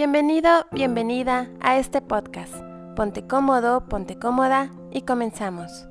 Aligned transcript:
Bienvenido, 0.00 0.48
bienvenida 0.72 1.50
a 1.60 1.78
este 1.78 2.00
podcast. 2.00 2.54
Ponte 2.96 3.26
cómodo, 3.26 3.86
ponte 3.86 4.18
cómoda 4.18 4.72
y 4.90 5.02
comenzamos. 5.02 5.86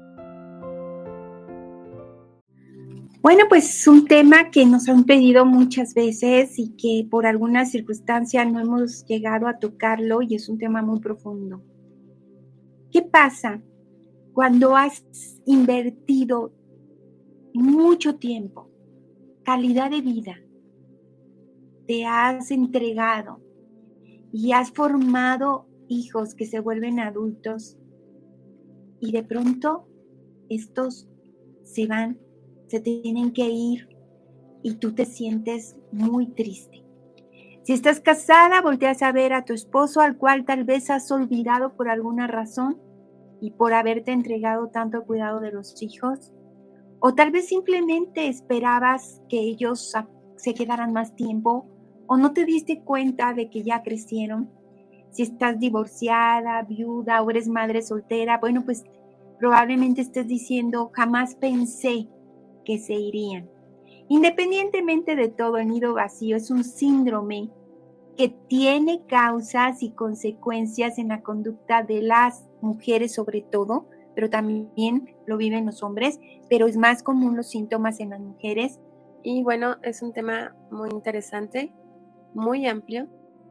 Bueno, 3.22 3.44
pues 3.48 3.70
es 3.70 3.88
un 3.88 4.08
tema 4.08 4.50
que 4.50 4.66
nos 4.66 4.90
han 4.90 5.04
pedido 5.04 5.46
muchas 5.46 5.94
veces 5.94 6.58
y 6.58 6.76
que 6.76 7.08
por 7.08 7.28
alguna 7.28 7.68
circunstancia 7.68 8.44
no 8.46 8.60
hemos 8.60 9.06
llegado 9.06 9.48
a 9.48 9.60
tocarlo 9.60 10.24
y 10.24 10.34
es 10.34 10.50
un 10.50 10.58
tema 10.58 10.82
muy 10.82 11.00
profundo. 11.02 11.62
¿Qué 12.92 13.04
pasa 13.04 13.62
cuando 14.34 14.76
has 14.76 15.04
invertido 15.46 16.52
mucho 17.54 18.16
tiempo, 18.16 18.72
calidad 19.44 19.92
de 19.92 20.02
vida, 20.02 20.36
te 21.86 22.08
has 22.08 22.50
entregado 22.50 23.48
y 24.32 24.52
has 24.54 24.72
formado 24.72 25.68
hijos 25.88 26.36
que 26.36 26.46
se 26.46 26.60
vuelven 26.60 27.00
adultos 27.00 27.78
y 29.00 29.12
de 29.12 29.24
pronto 29.24 29.88
estos 30.50 31.08
se 31.64 31.88
van, 31.88 32.20
se 32.68 32.80
tienen 32.80 33.32
que 33.34 33.50
ir 33.50 33.90
y 34.62 34.76
tú 34.76 34.94
te 34.94 35.06
sientes 35.06 35.78
muy 35.92 36.28
triste. 36.28 36.84
Si 37.64 37.74
estás 37.74 38.00
casada, 38.00 38.62
volteas 38.62 39.02
a 39.04 39.12
ver 39.12 39.34
a 39.34 39.46
tu 39.46 39.54
esposo 39.54 40.02
al 40.02 40.18
cual 40.18 40.46
tal 40.46 40.64
vez 40.64 40.90
has 40.90 41.12
olvidado 41.12 41.76
por 41.76 41.90
alguna 41.90 42.28
razón 42.28 42.82
y 43.42 43.52
por 43.52 43.74
haberte 43.74 44.12
entregado 44.12 44.70
tanto 44.70 45.04
cuidado 45.04 45.40
de 45.40 45.52
los 45.52 45.82
hijos. 45.82 46.34
O 47.00 47.14
tal 47.14 47.32
vez 47.32 47.48
simplemente 47.48 48.28
esperabas 48.28 49.22
que 49.30 49.40
ellos 49.40 49.94
se 50.36 50.54
quedaran 50.54 50.94
más 50.94 51.16
tiempo 51.16 51.68
o 52.10 52.18
no 52.18 52.34
te 52.34 52.44
diste 52.44 52.82
cuenta 52.82 53.34
de 53.36 53.52
que 53.52 53.62
ya 53.62 53.84
crecieron. 53.84 54.50
Si 55.12 55.22
estás 55.22 55.60
divorciada, 55.60 56.64
viuda 56.64 57.22
o 57.22 57.30
eres 57.30 57.48
madre 57.48 57.84
soltera, 57.84 58.40
bueno, 58.40 58.66
pues 58.66 58.84
probablemente 59.38 60.02
estés 60.02 60.28
diciendo, 60.28 60.90
jamás 60.92 61.36
pensé 61.36 62.08
que 62.66 62.80
se 62.80 62.96
irían. 62.96 63.48
Independientemente 64.08 65.16
de 65.16 65.30
todo, 65.30 65.58
el 65.58 65.68
nido 65.68 65.94
vacío 65.94 66.36
es 66.36 66.50
un 66.50 66.64
síndrome 66.64 67.52
que 68.18 68.30
tiene 68.30 69.06
causas 69.06 69.84
y 69.84 69.92
consecuencias 69.92 70.98
en 70.98 71.10
la 71.10 71.22
conducta 71.22 71.84
de 71.84 72.02
las 72.02 72.44
mujeres 72.60 73.14
sobre 73.14 73.42
todo, 73.44 73.86
pero 74.16 74.32
también 74.32 75.16
lo 75.28 75.38
viven 75.38 75.68
los 75.68 75.84
hombres, 75.84 76.20
pero 76.50 76.66
es 76.66 76.76
más 76.76 77.04
común 77.04 77.38
los 77.38 77.50
síntomas 77.50 78.00
en 78.00 78.10
las 78.10 78.20
mujeres. 78.20 78.80
Y 79.22 79.44
bueno, 79.44 79.76
es 79.84 80.02
un 80.02 80.12
tema 80.12 80.56
muy 80.72 80.90
interesante 80.90 81.72
muy 82.34 82.68
amplio, 82.68 83.08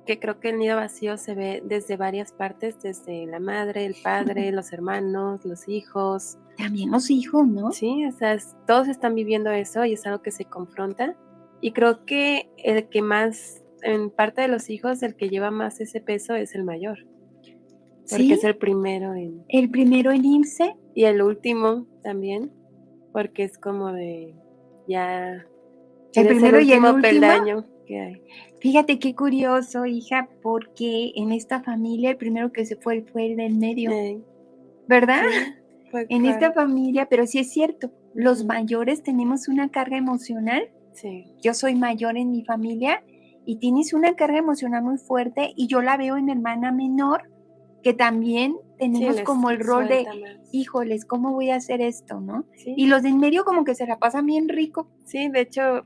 que 0.09 0.19
creo 0.19 0.41
que 0.41 0.49
el 0.49 0.59
nido 0.59 0.77
vacío 0.77 1.19
se 1.19 1.35
ve 1.35 1.63
desde 1.65 1.99
varias 1.99 2.33
partes, 2.33 2.81
desde 2.81 3.27
la 3.27 3.41
madre, 3.41 3.85
el 3.85 3.95
padre, 4.03 4.51
los 4.53 4.73
hermanos, 4.73 5.45
los 5.45 5.69
hijos. 5.69 6.39
También 6.57 6.91
los 6.91 7.11
hijos, 7.11 7.47
¿no? 7.47 7.73
Sí, 7.73 8.07
o 8.07 8.13
sea, 8.13 8.39
todos 8.67 8.89
están 8.89 9.15
viviendo 9.15 9.51
eso 9.51 9.85
y 9.85 9.93
es 9.93 10.07
algo 10.07 10.23
que 10.23 10.31
se 10.31 10.47
confronta. 10.47 11.15
Y 11.61 11.73
creo 11.73 12.07
que 12.07 12.49
el 12.57 12.89
que 12.89 13.03
más, 13.03 13.63
en 13.83 14.11
parte 14.11 14.41
de 14.41 14.49
los 14.49 14.71
hijos, 14.71 15.03
el 15.03 15.15
que 15.15 15.29
lleva 15.29 15.51
más 15.51 15.79
ese 15.81 16.01
peso 16.01 16.35
es 16.35 16.55
el 16.55 16.65
mayor. 16.65 17.07
Porque 18.09 18.33
es 18.33 18.45
el 18.45 18.57
primero 18.57 19.15
en... 19.15 19.45
El 19.49 19.71
primero 19.71 20.11
en 20.11 20.25
irse. 20.25 20.75
Y 20.95 21.05
el 21.05 21.21
último 21.21 21.87
también, 22.03 22.51
porque 23.13 23.45
es 23.45 23.59
como 23.59 23.93
de 23.93 24.35
ya... 24.89 25.45
El 26.15 26.27
primero 26.27 26.61
y 26.61 26.73
el 26.73 26.79
último 26.79 27.03
peldaño 27.03 27.67
hay. 27.97 28.23
Fíjate 28.61 28.99
qué 28.99 29.15
curioso, 29.15 29.87
hija, 29.87 30.29
porque 30.43 31.13
en 31.15 31.33
esta 31.33 31.63
familia 31.63 32.11
el 32.11 32.17
primero 32.17 32.53
que 32.53 32.67
se 32.67 32.77
fue 32.77 33.03
fue 33.03 33.27
el 33.27 33.37
del 33.37 33.55
medio. 33.57 33.91
¿Verdad? 34.87 35.23
en 35.93 36.27
esta 36.27 36.53
familia, 36.53 37.07
pero 37.09 37.27
sí 37.27 37.39
es 37.39 37.51
cierto, 37.51 37.91
los 38.15 38.45
mayores 38.45 39.03
tenemos 39.03 39.49
una 39.49 39.71
carga 39.71 39.97
emocional. 39.97 40.71
Sí. 40.93 41.27
Yo 41.43 41.55
soy 41.55 41.75
mayor 41.75 42.17
en 42.17 42.31
mi 42.31 42.45
familia 42.45 43.03
y 43.45 43.57
tienes 43.57 43.93
una 43.93 44.15
carga 44.15 44.39
emocional 44.39 44.83
muy 44.83 44.99
fuerte 44.99 45.53
y 45.57 45.67
yo 45.67 45.81
la 45.81 45.97
veo 45.97 46.17
en 46.17 46.27
mi 46.27 46.33
hermana 46.33 46.73
menor 46.73 47.23
que 47.83 47.95
también 47.95 48.57
tenemos 48.79 49.21
como 49.23 49.51
el 49.51 49.61
rol 49.61 49.89
de, 49.89 50.07
híjoles, 50.53 51.05
¿cómo 51.05 51.33
voy 51.33 51.51
a 51.51 51.57
hacer 51.57 51.81
esto, 51.81 52.21
no? 52.21 52.45
Y 52.65 52.87
los 52.87 53.03
de 53.03 53.11
en 53.11 53.19
medio 53.19 53.45
como 53.45 53.65
que 53.65 53.75
se 53.75 53.87
la 53.87 53.99
pasan 53.99 54.27
bien 54.27 54.49
rico. 54.49 54.89
Sí, 55.05 55.29
de 55.29 55.41
hecho, 55.41 55.85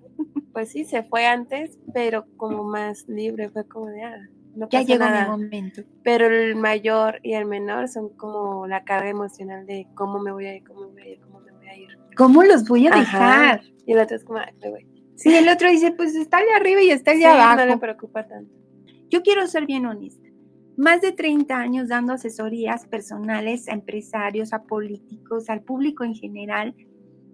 pues 0.52 0.70
sí, 0.70 0.84
se 0.84 1.02
fue 1.02 1.26
antes, 1.26 1.78
pero 1.92 2.26
como 2.36 2.64
más 2.64 3.08
libre, 3.08 3.50
fue 3.50 3.66
como 3.66 3.86
de, 3.86 4.02
ah, 4.02 4.28
no 4.54 4.68
ya 4.68 4.82
llegó 4.82 5.04
mi 5.04 5.26
momento. 5.26 5.82
Pero 6.02 6.26
el 6.26 6.56
mayor 6.56 7.20
y 7.22 7.34
el 7.34 7.46
menor 7.46 7.88
son 7.88 8.10
como 8.10 8.66
la 8.66 8.84
carga 8.84 9.08
emocional 9.08 9.66
de 9.66 9.86
cómo 9.94 10.18
me 10.18 10.32
voy 10.32 10.46
a 10.46 10.56
ir, 10.56 10.64
cómo 10.64 10.88
me 10.88 10.92
voy 10.92 11.02
a 11.02 11.08
ir, 11.08 11.20
cómo 11.20 11.40
me 11.40 11.52
voy 11.52 11.66
a 11.66 11.76
ir. 11.76 11.98
¿Cómo 12.16 12.42
los 12.42 12.68
voy 12.68 12.86
a 12.86 12.90
dejar? 12.90 13.62
Y 13.86 13.92
el 13.92 13.98
otro 13.98 14.16
es 14.16 14.24
como, 14.24 14.38
ay, 14.38 14.52
voy. 14.70 14.86
Sí, 15.16 15.34
el 15.34 15.48
otro 15.48 15.70
dice, 15.70 15.92
pues 15.92 16.14
está 16.14 16.38
allá 16.38 16.56
arriba 16.56 16.82
y 16.82 16.90
está 16.90 17.12
allá 17.12 17.34
abajo. 17.34 17.60
No 17.60 17.66
le 17.66 17.78
preocupa 17.78 18.26
tanto. 18.26 18.52
Yo 19.08 19.22
quiero 19.22 19.46
ser 19.46 19.66
bien 19.66 19.86
honesta. 19.86 20.28
Más 20.76 21.00
de 21.00 21.12
30 21.12 21.54
años 21.54 21.88
dando 21.88 22.14
asesorías 22.14 22.86
personales 22.86 23.68
a 23.68 23.72
empresarios, 23.72 24.52
a 24.52 24.62
políticos, 24.62 25.50
al 25.50 25.62
público 25.62 26.02
en 26.02 26.14
general, 26.14 26.74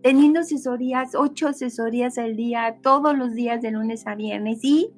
teniendo 0.02 0.40
asesorías, 0.40 1.14
ocho 1.14 1.48
asesorías 1.48 2.18
al 2.18 2.36
día, 2.36 2.78
todos 2.82 3.16
los 3.16 3.34
días 3.34 3.60
de 3.62 3.70
lunes 3.70 4.06
a 4.06 4.14
viernes. 4.14 4.60
Y 4.62 4.90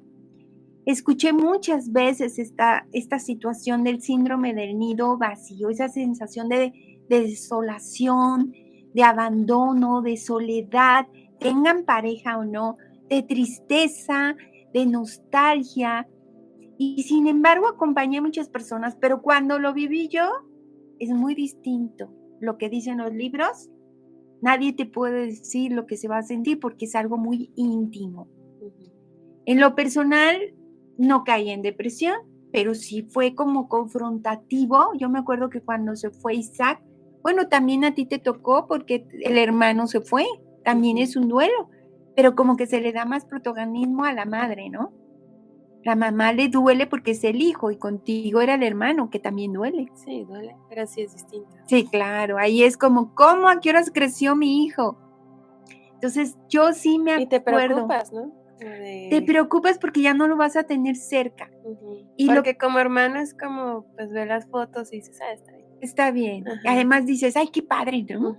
escuché 0.85 1.33
muchas 1.33 1.91
veces 1.91 2.39
esta, 2.39 2.87
esta 2.91 3.19
situación 3.19 3.83
del 3.83 4.01
síndrome 4.01 4.53
del 4.53 4.77
nido 4.77 5.17
vacío, 5.17 5.69
esa 5.69 5.89
sensación 5.89 6.49
de, 6.49 6.73
de 7.09 7.21
desolación, 7.21 8.53
de 8.93 9.03
abandono, 9.03 10.01
de 10.01 10.17
soledad, 10.17 11.07
tengan 11.39 11.85
pareja 11.85 12.37
o 12.37 12.45
no, 12.45 12.77
de 13.09 13.23
tristeza, 13.23 14.35
de 14.73 14.85
nostalgia. 14.85 16.07
Y 16.77 17.03
sin 17.03 17.27
embargo 17.27 17.67
acompañé 17.67 18.19
a 18.19 18.21
muchas 18.21 18.49
personas, 18.49 18.95
pero 18.99 19.21
cuando 19.21 19.59
lo 19.59 19.73
viví 19.73 20.07
yo, 20.07 20.29
es 20.99 21.09
muy 21.09 21.33
distinto 21.33 22.13
lo 22.39 22.57
que 22.57 22.69
dicen 22.69 22.99
los 22.99 23.13
libros 23.13 23.70
Nadie 24.41 24.73
te 24.73 24.85
puede 24.85 25.27
decir 25.27 25.71
lo 25.71 25.85
que 25.85 25.97
se 25.97 26.07
va 26.07 26.17
a 26.17 26.23
sentir 26.23 26.59
porque 26.59 26.85
es 26.85 26.95
algo 26.95 27.17
muy 27.17 27.51
íntimo. 27.55 28.27
En 29.45 29.59
lo 29.59 29.75
personal, 29.75 30.37
no 30.97 31.23
caí 31.23 31.49
en 31.49 31.61
depresión, 31.61 32.15
pero 32.51 32.73
sí 32.73 33.03
fue 33.03 33.35
como 33.35 33.69
confrontativo. 33.69 34.91
Yo 34.97 35.09
me 35.09 35.19
acuerdo 35.19 35.49
que 35.49 35.61
cuando 35.61 35.95
se 35.95 36.09
fue 36.09 36.35
Isaac, 36.35 36.81
bueno, 37.21 37.47
también 37.47 37.85
a 37.85 37.93
ti 37.93 38.05
te 38.05 38.19
tocó 38.19 38.67
porque 38.67 39.07
el 39.21 39.37
hermano 39.37 39.87
se 39.87 40.01
fue, 40.01 40.25
también 40.63 40.97
es 40.97 41.15
un 41.15 41.27
duelo, 41.27 41.69
pero 42.15 42.35
como 42.35 42.57
que 42.57 42.65
se 42.65 42.81
le 42.81 42.91
da 42.91 43.05
más 43.05 43.25
protagonismo 43.25 44.05
a 44.05 44.13
la 44.13 44.25
madre, 44.25 44.69
¿no? 44.69 44.91
La 45.83 45.95
mamá 45.95 46.31
le 46.31 46.47
duele 46.47 46.85
porque 46.85 47.11
es 47.11 47.23
el 47.23 47.41
hijo 47.41 47.71
y 47.71 47.77
contigo 47.77 48.41
era 48.41 48.55
el 48.55 48.63
hermano, 48.63 49.09
que 49.09 49.19
también 49.19 49.53
duele. 49.53 49.87
Sí, 49.95 50.23
duele, 50.25 50.55
pero 50.69 50.85
sí 50.85 51.01
es 51.01 51.13
distinto. 51.13 51.49
Sí, 51.67 51.87
claro, 51.87 52.37
ahí 52.37 52.63
es 52.63 52.77
como, 52.77 53.15
¿cómo? 53.15 53.49
¿A 53.49 53.59
qué 53.59 53.71
horas 53.71 53.91
creció 53.93 54.35
mi 54.35 54.63
hijo? 54.63 54.97
Entonces, 55.93 56.37
yo 56.49 56.73
sí 56.73 56.99
me 56.99 57.13
acuerdo. 57.13 57.25
Y 57.25 57.29
te 57.29 57.41
preocupas, 57.41 58.13
¿no? 58.13 58.31
Te 58.61 59.23
preocupas 59.25 59.79
porque 59.79 60.01
ya 60.01 60.13
no 60.13 60.27
lo 60.27 60.37
vas 60.37 60.55
a 60.55 60.63
tener 60.63 60.95
cerca. 60.95 61.49
Y 62.15 62.27
porque 62.27 62.57
como 62.57 62.77
hermano 62.77 63.19
es 63.19 63.33
como, 63.33 63.87
pues 63.95 64.11
ve 64.11 64.25
las 64.27 64.47
fotos 64.47 64.93
y 64.93 64.97
dices, 64.97 65.19
ah, 65.21 65.33
está 65.33 65.51
bien. 65.51 65.67
Está 65.81 66.11
bien. 66.11 66.45
Además 66.67 67.07
dices, 67.07 67.35
ay, 67.35 67.47
qué 67.47 67.63
padre, 67.63 68.05
¿no? 68.07 68.37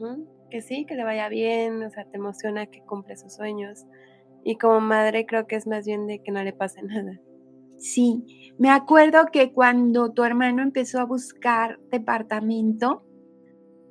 Que 0.48 0.60
sí, 0.60 0.84
que 0.86 0.94
le 0.94 1.03
vaya 1.03 1.28
bien, 1.28 1.82
o 1.82 1.91
sea, 1.91 2.04
te 2.04 2.19
emociona 2.19 2.66
que 2.66 2.82
cumple 2.82 3.16
sus 3.16 3.34
sueños. 3.34 3.84
Y 4.44 4.56
como 4.59 4.80
madre 4.80 5.26
creo 5.26 5.47
que 5.47 5.56
es 5.56 5.66
más 5.66 5.86
bien 5.86 6.06
de 6.06 6.20
que 6.20 6.30
no 6.30 6.42
le 6.42 6.53
pase 6.53 6.82
nada. 6.82 7.19
Sí, 7.82 8.54
me 8.59 8.70
acuerdo 8.70 9.26
que 9.32 9.53
cuando 9.53 10.12
tu 10.12 10.22
hermano 10.22 10.62
empezó 10.62 11.01
a 11.01 11.04
buscar 11.04 11.80
departamento, 11.91 13.03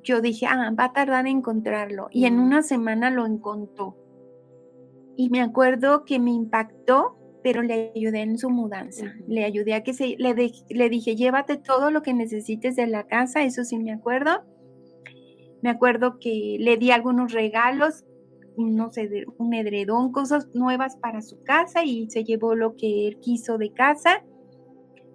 yo 0.01 0.21
dije, 0.21 0.45
ah, 0.45 0.73
va 0.79 0.85
a 0.85 0.93
tardar 0.93 1.27
en 1.27 1.39
encontrarlo. 1.39 2.07
Y 2.09 2.23
en 2.23 2.39
una 2.39 2.63
semana 2.63 3.11
lo 3.11 3.25
encontró. 3.25 3.97
Y 5.17 5.29
me 5.29 5.41
acuerdo 5.41 6.05
que 6.05 6.19
me 6.19 6.31
impactó, 6.31 7.17
pero 7.43 7.63
le 7.63 7.91
ayudé 7.93 8.21
en 8.21 8.37
su 8.37 8.49
mudanza. 8.49 9.13
Le 9.27 9.43
ayudé 9.43 9.73
a 9.73 9.83
que 9.83 9.93
se, 9.93 10.15
le, 10.17 10.35
le 10.69 10.89
dije, 10.89 11.17
llévate 11.17 11.57
todo 11.57 11.91
lo 11.91 12.01
que 12.01 12.13
necesites 12.13 12.77
de 12.77 12.87
la 12.87 13.07
casa, 13.07 13.43
eso 13.43 13.65
sí 13.65 13.77
me 13.77 13.91
acuerdo. 13.91 14.45
Me 15.61 15.69
acuerdo 15.69 16.17
que 16.17 16.55
le 16.61 16.77
di 16.77 16.91
algunos 16.91 17.33
regalos 17.33 18.05
no 18.57 18.89
sé, 18.89 19.25
un 19.37 19.53
edredón, 19.53 20.11
cosas 20.11 20.49
nuevas 20.53 20.97
para 20.97 21.21
su 21.21 21.41
casa 21.43 21.83
y 21.83 22.09
se 22.09 22.23
llevó 22.23 22.55
lo 22.55 22.75
que 22.75 23.07
él 23.07 23.19
quiso 23.19 23.57
de 23.57 23.71
casa. 23.71 24.23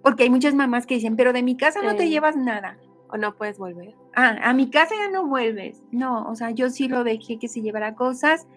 Porque 0.03 0.23
hay 0.23 0.29
muchas 0.29 0.55
mamás 0.55 0.85
que 0.85 0.95
dicen, 0.95 1.15
pero 1.15 1.33
de 1.33 1.43
mi 1.43 1.57
casa 1.57 1.81
no 1.81 1.95
te 1.95 2.09
llevas 2.09 2.35
nada. 2.35 2.77
O 3.09 3.17
no 3.17 3.35
puedes 3.35 3.57
volver. 3.57 3.95
Ah, 4.15 4.37
a 4.41 4.53
mi 4.53 4.69
casa 4.69 4.93
ya 4.95 5.09
no 5.09 5.27
vuelves. 5.27 5.81
No, 5.91 6.29
o 6.29 6.35
sea, 6.35 6.51
yo 6.51 6.69
sí 6.69 6.87
lo 6.87 7.03
dejé 7.03 7.39
que 7.39 7.47
se 7.47 7.61
llevara 7.61 7.95
cosas. 7.95 8.47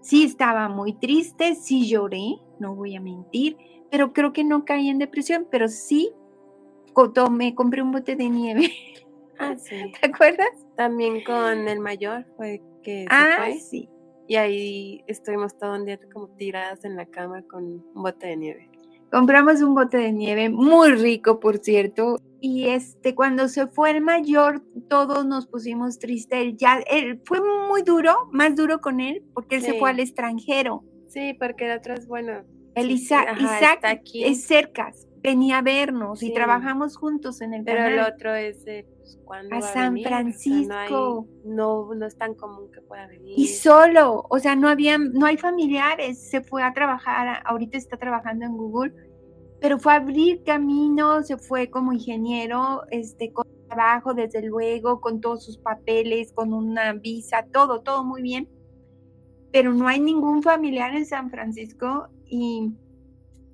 Sí 0.00 0.24
estaba 0.24 0.68
muy 0.68 0.94
triste, 0.94 1.54
sí 1.54 1.88
lloré, 1.88 2.40
no 2.58 2.74
voy 2.74 2.96
a 2.96 3.00
mentir, 3.00 3.56
pero 3.90 4.12
creo 4.12 4.32
que 4.32 4.42
no 4.42 4.64
caí 4.64 4.88
en 4.88 4.98
depresión, 4.98 5.46
pero 5.50 5.68
sí 5.68 6.12
me 7.30 7.54
compré 7.54 7.82
un 7.82 7.92
bote 7.92 8.16
de 8.16 8.28
nieve. 8.28 8.72
Ah, 9.38 9.54
sí. 9.58 9.92
¿Te 10.00 10.06
acuerdas? 10.06 10.50
También 10.76 11.22
con 11.24 11.68
el 11.68 11.80
mayor 11.80 12.24
fue 12.36 12.62
que 12.82 13.02
se 13.02 13.08
ah, 13.10 13.36
fue. 13.38 13.54
sí. 13.54 13.88
Y 14.28 14.36
ahí 14.36 15.04
estuvimos 15.06 15.56
todo 15.58 15.74
un 15.74 15.84
día 15.84 15.98
como 16.12 16.28
tiradas 16.28 16.84
en 16.84 16.96
la 16.96 17.06
cama 17.06 17.42
con 17.42 17.64
un 17.64 18.02
bote 18.02 18.28
de 18.28 18.36
nieve. 18.36 18.70
Compramos 19.10 19.60
un 19.60 19.74
bote 19.74 19.98
de 19.98 20.12
nieve 20.12 20.48
muy 20.48 20.92
rico, 20.92 21.38
por 21.38 21.58
cierto. 21.58 22.18
Y 22.40 22.68
este, 22.68 23.14
cuando 23.14 23.48
se 23.48 23.66
fue 23.66 23.90
el 23.90 24.00
mayor, 24.00 24.62
todos 24.88 25.26
nos 25.26 25.46
pusimos 25.46 25.98
tristes. 25.98 26.54
Ya, 26.56 26.80
él 26.90 27.20
fue 27.24 27.40
muy 27.68 27.82
duro, 27.82 28.28
más 28.32 28.56
duro 28.56 28.80
con 28.80 29.00
él, 29.00 29.22
porque 29.34 29.56
él 29.56 29.62
se 29.62 29.78
fue 29.78 29.90
al 29.90 30.00
extranjero. 30.00 30.82
Sí, 31.08 31.34
porque 31.34 31.66
el 31.70 31.78
otro 31.78 31.92
es 31.92 32.08
bueno. 32.08 32.42
El 32.74 32.90
Isaac, 32.90 33.28
ajá, 33.28 33.58
Isaac 33.58 33.84
aquí. 33.84 34.24
es 34.24 34.44
cercas, 34.44 35.06
venía 35.22 35.58
a 35.58 35.62
vernos 35.62 36.22
y 36.22 36.32
trabajamos 36.32 36.96
juntos 36.96 37.42
en 37.42 37.52
el 37.52 37.64
Pero 37.64 37.84
el 37.84 38.00
otro 38.00 38.34
es 38.34 38.64
¿cuándo 38.64 38.91
A 39.50 39.60
va 39.60 39.60
San 39.62 39.94
venir? 39.94 40.06
O 40.06 40.10
sea, 40.10 40.18
Francisco. 40.18 40.68
no, 40.68 40.74
hay- 40.78 41.54
no, 41.54 41.94
no 41.94 42.06
es 42.06 42.16
tan 42.16 42.34
común 42.34 42.70
que 42.72 42.80
pueda 42.82 43.06
venir. 43.06 43.34
Y 43.38 43.46
solo, 43.48 44.24
o 44.28 44.38
sea, 44.38 44.54
no 44.56 44.68
había, 44.68 44.98
no 44.98 45.26
hay 45.26 45.36
familiares, 45.36 46.18
se 46.30 46.42
fue 46.42 46.62
a 46.62 46.72
trabajar, 46.72 47.42
ahorita 47.44 47.78
está 47.78 47.96
trabajando 47.96 48.44
en 48.44 48.56
Google, 48.56 48.92
pero 49.60 49.78
fue 49.78 49.92
a 49.92 49.96
abrir 49.96 50.42
camino, 50.44 51.22
se 51.22 51.38
fue 51.38 51.70
como 51.70 51.92
ingeniero, 51.92 52.82
este, 52.90 53.32
con 53.32 53.46
trabajo, 53.68 54.12
desde 54.12 54.42
luego, 54.42 55.00
con 55.00 55.20
todos 55.20 55.44
sus 55.44 55.56
papeles, 55.58 56.32
con 56.32 56.52
una 56.52 56.92
visa, 56.92 57.46
todo, 57.52 57.80
todo 57.80 58.04
muy 58.04 58.20
bien. 58.22 58.48
Pero 59.50 59.72
no 59.72 59.86
hay 59.88 60.00
ningún 60.00 60.42
familiar 60.42 60.94
en 60.94 61.06
San 61.06 61.30
Francisco 61.30 62.08
y 62.26 62.72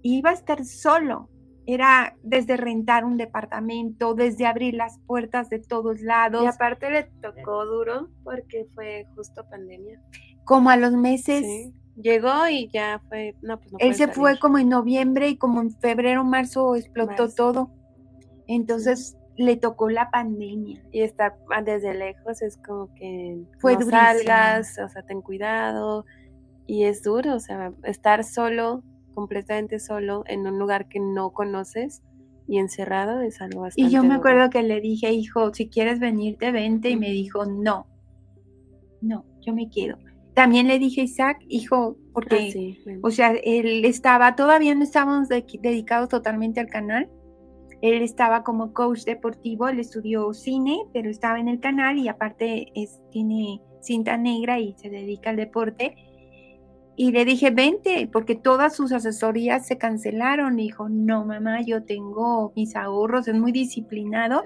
iba 0.03 0.31
a 0.31 0.35
estar 0.35 0.65
solo. 0.65 1.29
Era 1.71 2.17
desde 2.23 2.57
rentar 2.57 3.05
un 3.05 3.19
departamento, 3.19 4.15
desde 4.15 4.47
abrir 4.47 4.73
las 4.73 4.99
puertas 5.01 5.51
de 5.51 5.59
todos 5.59 6.01
lados. 6.01 6.43
Y 6.43 6.47
aparte 6.47 6.89
le 6.89 7.03
tocó 7.21 7.67
duro 7.67 8.09
porque 8.25 8.67
fue 8.75 9.07
justo 9.15 9.45
pandemia. 9.51 10.01
como 10.45 10.71
a 10.71 10.79
los 10.79 10.93
meses. 10.93 11.45
Sí. 11.45 11.75
Llegó 12.01 12.49
y 12.49 12.71
ya 12.73 13.03
fue, 13.11 13.35
no, 13.43 13.59
pues 13.59 13.73
no 13.73 13.79
Él 13.81 13.95
se 13.95 14.09
fue 14.09 14.39
como 14.39 14.57
en 14.57 14.71
noviembre 14.71 15.29
y 15.29 15.37
como 15.37 15.61
en 15.61 15.71
febrero, 15.73 16.25
marzo 16.25 16.75
explotó 16.75 17.25
Marzo. 17.25 17.35
todo. 17.37 17.71
Entonces 18.47 19.19
le 19.37 19.57
tocó 19.57 19.91
la 19.91 20.11
pandemia. 20.11 20.83
Y 20.91 21.03
estar 21.03 21.37
desde 21.67 21.93
lejos 21.93 22.41
es 22.41 22.57
como 22.57 22.95
que 22.95 23.43
Fue 23.59 23.75
no 23.75 23.83
salgas, 23.83 24.79
o 24.79 24.89
sea, 24.89 25.03
ten 25.03 25.21
cuidado. 25.21 26.07
Y 26.67 26.85
es 26.85 27.03
duro, 27.03 27.35
o 27.35 27.41
sea, 27.41 27.75
estar 27.85 28.25
solo, 28.25 28.83
completamente 29.19 29.81
solo, 29.81 30.23
en 30.27 30.47
un 30.47 30.59
lugar 30.59 30.89
que 30.89 31.01
no 31.01 31.31
conoces 31.31 32.03
y 32.47 32.59
encerrado 32.59 33.21
es 33.21 33.41
algo 33.41 33.63
bastante 33.63 33.91
Y 33.91 33.93
yo 33.93 34.03
me 34.03 34.09
duro. 34.09 34.19
acuerdo 34.21 34.49
que 34.51 34.63
le 34.63 34.81
dije, 34.81 35.13
hijo, 35.13 35.53
si 35.53 35.69
quieres 35.69 35.99
venirte, 35.99 36.53
vente. 36.53 36.91
Y 36.91 36.97
me 36.97 37.11
dijo, 37.11 37.45
no, 37.47 37.87
no, 39.01 39.25
yo 39.45 39.53
me 39.55 39.69
quedo. 39.71 39.99
También 40.35 40.69
le 40.69 40.79
dije, 40.79 41.03
Isaac, 41.03 41.39
hijo, 41.49 41.97
porque, 42.13 42.37
Ah, 42.37 42.53
sí, 42.53 42.79
o 43.03 43.11
sea, 43.11 43.33
él 43.43 43.85
estaba, 43.85 44.37
todavía 44.37 44.75
no 44.77 44.85
estábamos 44.85 45.29
de- 45.29 45.45
dedicados 45.61 46.09
totalmente 46.09 46.61
al 46.61 46.69
canal. 46.69 47.11
Él 47.83 48.03
estaba 48.03 48.43
como 48.45 48.73
coach 48.73 49.03
deportivo, 49.05 49.69
él 49.69 49.81
estudió 49.81 50.33
cine, 50.33 50.79
pero 50.93 51.11
estaba 51.11 51.41
en 51.41 51.49
el 51.49 51.59
canal 51.59 51.99
y 51.99 52.09
aparte 52.09 52.69
es, 52.75 53.01
tiene 53.11 53.61
cinta 53.83 54.17
negra 54.17 54.59
y 54.61 54.75
se 54.79 54.91
dedica 54.91 55.31
al 55.31 55.37
deporte. 55.37 55.95
Y 57.01 57.13
le 57.13 57.25
dije, 57.25 57.51
vente, 57.51 58.11
porque 58.13 58.35
todas 58.35 58.75
sus 58.75 58.91
asesorías 58.91 59.65
se 59.69 59.79
cancelaron. 59.79 60.59
Y 60.59 60.65
dijo, 60.65 60.89
no, 60.89 61.25
mamá, 61.25 61.63
yo 61.63 61.85
tengo 61.85 62.53
mis 62.57 62.75
ahorros, 62.75 63.29
es 63.29 63.37
muy 63.37 63.53
disciplinado. 63.53 64.43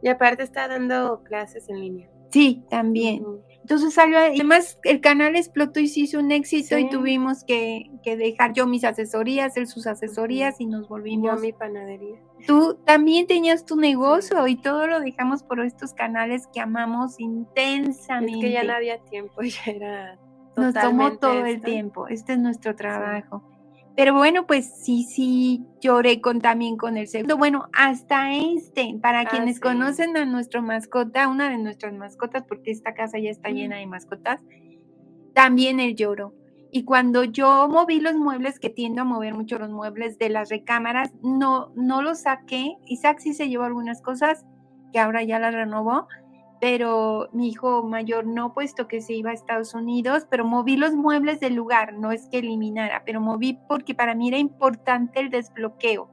Y 0.00 0.08
aparte 0.08 0.44
está 0.44 0.68
dando 0.68 1.24
clases 1.24 1.68
en 1.68 1.80
línea. 1.80 2.08
Sí, 2.30 2.62
también. 2.70 3.24
Entonces 3.60 3.92
salió, 3.92 4.18
y 4.28 4.36
además 4.36 4.78
el 4.84 5.00
canal 5.00 5.34
explotó 5.34 5.80
y 5.80 5.88
se 5.88 6.00
hizo 6.00 6.20
un 6.20 6.30
éxito 6.30 6.78
y 6.78 6.88
tuvimos 6.88 7.42
que, 7.44 7.90
que 8.04 8.16
dejar 8.16 8.52
yo 8.52 8.66
mis 8.68 8.84
asesorías, 8.84 9.56
él 9.56 9.66
sus 9.66 9.88
asesorías 9.88 10.60
y 10.60 10.66
nos 10.66 10.82
Yo 10.82 10.88
volvimos. 10.88 11.40
mi 11.40 11.52
panadería. 11.52 12.20
Tú 12.46 12.78
también 12.86 13.26
tenías 13.26 13.64
tu 13.64 13.76
negocio 13.76 14.46
y 14.46 14.56
todo 14.56 14.86
lo 14.86 15.00
dejamos 15.00 15.42
por 15.42 15.60
estos 15.60 15.92
canales 15.92 16.46
que 16.54 16.60
amamos 16.60 17.14
Es 17.14 17.20
intensamente. 17.20 18.40
que 18.40 18.52
ya 18.52 18.62
no 18.62 18.72
había 18.74 18.98
tiempo, 18.98 19.42
ya 19.42 19.72
era 19.72 20.18
Nos 20.56 20.74
tomó 20.74 21.16
todo 21.18 21.44
el 21.46 21.60
tiempo. 21.62 22.08
Este 22.08 22.34
es 22.34 22.38
nuestro 22.38 22.74
trabajo. 22.76 23.42
Pero 23.94 24.14
bueno, 24.14 24.46
pues 24.46 24.82
sí, 24.84 25.04
sí, 25.04 25.66
lloré 25.82 26.22
con, 26.22 26.40
también 26.40 26.78
con 26.78 26.96
el 26.96 27.08
segundo. 27.08 27.36
Bueno, 27.36 27.68
hasta 27.74 28.32
Einstein, 28.32 29.00
para 29.02 29.20
Ah, 29.20 29.28
quienes 29.28 29.56
sí. 29.56 29.60
conocen 29.60 30.16
a 30.16 30.24
nuestro 30.24 30.62
mascota, 30.62 31.28
una 31.28 31.50
de 31.50 31.58
nuestras 31.58 31.92
mascotas, 31.92 32.44
porque 32.48 32.70
esta 32.70 32.94
casa 32.94 33.18
ya 33.18 33.28
está 33.30 33.50
Mm. 33.50 33.54
llena 33.54 33.76
de 33.76 33.86
mascotas, 33.86 34.40
también 35.34 35.78
él 35.80 35.94
lloró. 35.94 36.34
Y 36.70 36.84
cuando 36.84 37.24
yo 37.24 37.68
moví 37.68 38.00
los 38.00 38.14
muebles, 38.14 38.58
que 38.58 38.70
tiendo 38.70 39.02
a 39.02 39.04
mover 39.04 39.34
mucho 39.34 39.58
los 39.58 39.68
muebles 39.70 40.16
de 40.18 40.30
las 40.30 40.48
recámaras, 40.48 41.12
no, 41.22 41.70
no 41.74 42.00
los 42.00 42.20
saqué. 42.22 42.76
Isaac 42.86 43.18
sí 43.20 43.34
se 43.34 43.48
llevó 43.50 43.64
algunas 43.64 44.00
cosas 44.00 44.46
que 44.90 44.98
ahora 44.98 45.22
ya 45.22 45.38
las 45.38 45.52
renovó, 45.54 46.06
pero 46.62 47.28
mi 47.32 47.48
hijo 47.48 47.82
mayor 47.82 48.24
no, 48.24 48.54
puesto 48.54 48.86
que 48.86 49.00
se 49.00 49.14
iba 49.14 49.30
a 49.30 49.32
Estados 49.32 49.74
Unidos, 49.74 50.28
pero 50.30 50.44
moví 50.44 50.76
los 50.76 50.94
muebles 50.94 51.40
del 51.40 51.54
lugar, 51.54 51.94
no 51.94 52.12
es 52.12 52.28
que 52.28 52.38
eliminara, 52.38 53.02
pero 53.04 53.20
moví 53.20 53.58
porque 53.66 53.96
para 53.96 54.14
mí 54.14 54.28
era 54.28 54.38
importante 54.38 55.18
el 55.18 55.28
desbloqueo. 55.28 56.08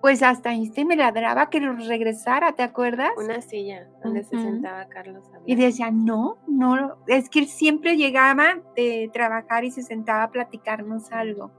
Pues 0.00 0.24
hasta 0.24 0.52
este 0.52 0.84
me 0.84 0.96
ladraba 0.96 1.48
que 1.48 1.60
regresara, 1.60 2.54
¿te 2.54 2.64
acuerdas? 2.64 3.12
Una 3.16 3.40
silla 3.40 3.86
donde 4.02 4.24
se 4.24 4.36
sentaba 4.36 4.88
Carlos. 4.88 5.22
Y 5.46 5.54
decía, 5.54 5.92
no, 5.92 6.38
no, 6.48 6.96
es 7.06 7.30
que 7.30 7.38
él 7.38 7.46
siempre 7.46 7.96
llegaba 7.96 8.58
de 8.74 9.10
trabajar 9.12 9.62
y 9.62 9.70
se 9.70 9.82
sentaba 9.82 10.24
a 10.24 10.30
platicarnos 10.32 11.12
algo. 11.12 11.52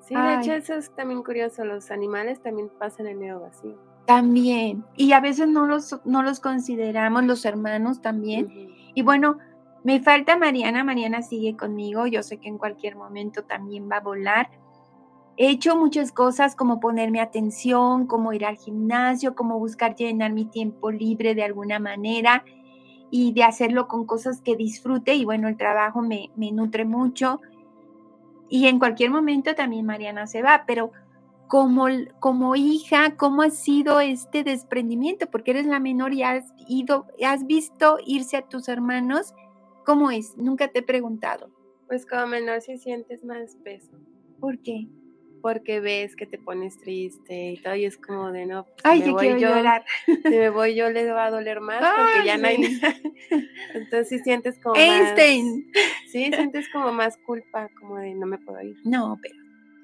Sí, 0.00 0.16
de 0.16 0.34
hecho 0.34 0.54
eso 0.54 0.74
es 0.74 0.92
también 0.96 1.22
curioso. 1.22 1.64
Los 1.64 1.92
animales 1.92 2.42
también 2.42 2.68
pasan 2.80 3.06
el 3.06 3.20
nido 3.20 3.38
vacío. 3.38 3.93
También. 4.06 4.84
Y 4.96 5.12
a 5.12 5.20
veces 5.20 5.48
no 5.48 5.66
los, 5.66 6.00
no 6.04 6.22
los 6.22 6.40
consideramos, 6.40 7.24
los 7.24 7.44
hermanos 7.44 8.02
también. 8.02 8.70
Y 8.94 9.02
bueno, 9.02 9.38
me 9.82 10.00
falta 10.00 10.36
Mariana, 10.36 10.84
Mariana 10.84 11.22
sigue 11.22 11.56
conmigo, 11.56 12.06
yo 12.06 12.22
sé 12.22 12.38
que 12.38 12.48
en 12.48 12.58
cualquier 12.58 12.96
momento 12.96 13.44
también 13.44 13.88
va 13.90 13.96
a 13.96 14.00
volar. 14.00 14.50
He 15.36 15.50
hecho 15.50 15.76
muchas 15.76 16.12
cosas 16.12 16.54
como 16.54 16.80
ponerme 16.80 17.20
atención, 17.20 18.06
como 18.06 18.32
ir 18.32 18.46
al 18.46 18.56
gimnasio, 18.56 19.34
como 19.34 19.58
buscar 19.58 19.96
llenar 19.96 20.32
mi 20.32 20.44
tiempo 20.44 20.90
libre 20.90 21.34
de 21.34 21.42
alguna 21.42 21.80
manera 21.80 22.44
y 23.10 23.32
de 23.32 23.42
hacerlo 23.42 23.88
con 23.88 24.06
cosas 24.06 24.40
que 24.40 24.56
disfrute 24.56 25.14
y 25.14 25.24
bueno, 25.24 25.48
el 25.48 25.56
trabajo 25.56 26.02
me, 26.02 26.30
me 26.36 26.52
nutre 26.52 26.84
mucho. 26.84 27.40
Y 28.48 28.66
en 28.68 28.78
cualquier 28.78 29.10
momento 29.10 29.54
también 29.54 29.86
Mariana 29.86 30.26
se 30.26 30.42
va, 30.42 30.64
pero 30.66 30.92
como, 31.48 31.86
como 32.20 32.56
hija, 32.56 33.16
¿cómo 33.16 33.42
ha 33.42 33.50
sido 33.50 34.00
este 34.00 34.44
desprendimiento? 34.44 35.26
Porque 35.30 35.52
eres 35.52 35.66
la 35.66 35.80
menor 35.80 36.12
y 36.14 36.22
has 36.22 36.44
ido, 36.68 37.06
has 37.24 37.46
visto 37.46 37.98
irse 38.06 38.36
a 38.36 38.42
tus 38.48 38.68
hermanos. 38.68 39.34
¿Cómo 39.84 40.10
es? 40.10 40.36
Nunca 40.36 40.68
te 40.68 40.80
he 40.80 40.82
preguntado. 40.82 41.50
Pues 41.86 42.06
como 42.06 42.26
menor 42.26 42.60
sí 42.62 42.78
sientes 42.78 43.24
más 43.24 43.56
peso. 43.62 43.98
¿Por 44.40 44.58
qué? 44.60 44.88
Porque 45.42 45.80
ves 45.80 46.16
que 46.16 46.24
te 46.24 46.38
pones 46.38 46.78
triste 46.78 47.50
y 47.50 47.62
todo, 47.62 47.74
y 47.74 47.84
es 47.84 47.98
como 47.98 48.32
de 48.32 48.46
no, 48.46 48.64
pues, 48.64 48.76
Ay, 48.84 49.00
me 49.00 49.10
voy 49.12 49.20
quiero 49.20 49.38
yo, 49.38 49.48
llorar. 49.50 49.84
si 50.06 50.30
me 50.30 50.48
voy 50.48 50.74
yo 50.74 50.88
le 50.88 51.10
va 51.12 51.26
a 51.26 51.30
doler 51.30 51.60
más 51.60 51.80
porque 51.80 52.20
Ay, 52.20 52.26
ya 52.26 52.38
no 52.38 52.48
hay 52.48 52.58
nada. 52.58 52.96
Entonces 53.74 54.08
sí 54.08 54.18
sientes 54.20 54.58
como 54.58 54.76
Einstein. 54.76 55.66
más, 55.66 55.84
sí, 56.10 56.32
sientes 56.32 56.66
como 56.72 56.92
más 56.92 57.18
culpa, 57.18 57.68
como 57.78 57.96
de 57.98 58.14
no 58.14 58.26
me 58.26 58.38
puedo 58.38 58.58
ir. 58.62 58.76
No, 58.84 59.18
pero 59.20 59.34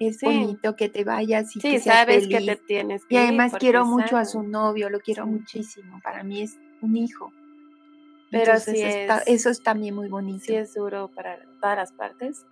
es 0.09 0.19
Sí. 0.19 0.27
bonito 0.27 0.77
que 0.77 0.89
te 0.89 1.05
vayas 1.05 1.55
y 1.57 1.61
Sí, 1.61 1.71
que 1.73 1.79
seas 1.81 1.99
sabes 1.99 2.27
que 2.27 2.41
te 2.41 2.57
tienes 2.57 3.05
que 3.05 3.15
Y 3.15 3.19
además 3.19 3.53
quiero 3.59 3.85
mucho 3.85 4.17
a 4.17 4.25
su 4.25 4.43
novio, 4.43 4.89
lo 4.91 5.01
quiero 5.01 5.27
muchísimo. 5.27 6.01
Para 6.03 6.25
mí 6.25 6.43
es 6.43 6.59
un 6.81 6.97
hijo. 6.97 7.31
Pero 8.31 8.45
Entonces 8.53 8.75
sí 8.79 8.83
está- 8.83 9.19
es- 9.19 9.29
eso 9.29 9.51
es 9.51 9.63
también 9.63 9.95
muy 9.95 10.09
bonito. 10.09 10.45
sí 10.45 10.55
es 10.55 10.73
duro 10.75 11.11
para 11.15 11.39
todas 11.61 11.77
las 11.77 11.93
partes, 11.93 12.47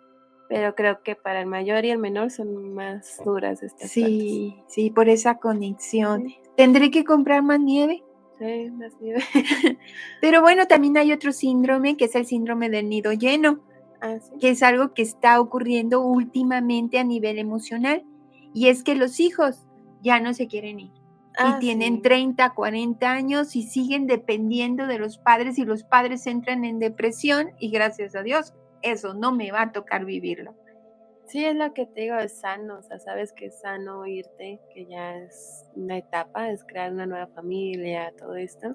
pero 0.49 0.75
creo 0.75 1.03
que 1.03 1.15
para 1.15 1.41
el 1.41 1.47
mayor 1.47 1.85
y 1.85 1.91
el 1.91 1.99
menor 1.99 2.31
son 2.31 2.75
más 2.75 3.21
duras 3.25 3.63
estas 3.63 3.91
Sí, 3.91 4.57
sí, 4.69 4.91
por 4.91 5.09
esa 5.09 5.37
conexión. 5.39 6.27
Tendré 6.57 6.91
que 6.91 7.05
comprar 7.05 7.43
más 7.43 7.61
nieve. 7.61 8.03
Sí, 8.39 8.71
más 8.73 8.93
nieve. 9.01 9.23
Pero 10.21 10.43
bueno, 10.43 10.67
también 10.67 10.97
hay 10.97 11.13
otro 11.13 11.33
síndrome 11.33 11.97
que 11.97 12.05
es 12.07 12.15
el 12.15 12.27
síndrome 12.27 12.69
del 12.71 12.89
nido 12.89 13.13
lleno, 13.13 13.61
Ah, 14.01 14.19
sí. 14.21 14.33
que 14.41 14.51
es 14.51 14.63
algo 14.63 14.95
que 14.95 15.03
está 15.03 15.41
ocurriendo 15.41 16.01
últimamente 16.01 16.99
a 16.99 17.05
nivel 17.05 17.39
emocional. 17.39 18.05
Y 18.55 18.69
es 18.69 18.83
que 18.83 18.95
los 18.95 19.21
hijos 19.21 19.67
ya 20.03 20.21
no 20.21 20.35
se 20.35 20.47
quieren 20.47 20.81
ir. 20.81 20.93
Ah, 21.37 21.55
y 21.57 21.61
tienen 21.61 21.97
sí. 21.97 22.03
30, 22.03 22.51
40 22.51 23.13
años 23.13 23.55
y 23.55 23.63
siguen 23.63 24.07
dependiendo 24.07 24.87
de 24.87 24.99
los 24.99 25.19
padres 25.19 25.59
y 25.59 25.65
los 25.65 25.85
padres 25.85 26.27
entran 26.27 26.65
en 26.65 26.79
depresión 26.81 27.51
y 27.61 27.71
gracias 27.71 28.17
a 28.17 28.23
Dios, 28.23 28.55
eso 28.83 29.15
no 29.15 29.33
me 29.33 29.53
va 29.53 29.63
a 29.63 29.73
tocar 29.73 30.05
vivirlo. 30.05 30.55
Sí, 31.27 31.45
es 31.45 31.55
lo 31.55 31.75
que 31.75 31.87
te 31.87 32.03
digo, 32.03 32.17
es 32.17 32.41
sano, 32.41 32.79
o 32.79 32.83
sea, 32.83 32.99
sabes 32.99 33.33
que 33.35 33.47
es 33.47 33.61
sano 33.61 34.07
irte, 34.07 34.61
que 34.73 34.87
ya 34.87 35.19
es 35.19 35.67
una 35.75 35.99
etapa, 35.99 36.51
es 36.51 36.65
crear 36.65 36.91
una 36.91 37.07
nueva 37.07 37.27
familia, 37.29 38.13
todo 38.19 38.35
esto. 38.35 38.75